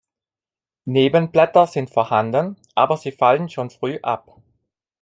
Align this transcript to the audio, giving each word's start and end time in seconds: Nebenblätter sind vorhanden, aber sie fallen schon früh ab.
Nebenblätter 0.85 1.67
sind 1.67 1.91
vorhanden, 1.91 2.55
aber 2.73 2.97
sie 2.97 3.11
fallen 3.11 3.49
schon 3.49 3.69
früh 3.69 3.99
ab. 4.01 4.41